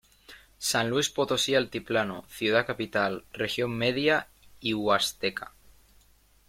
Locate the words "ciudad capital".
2.27-3.23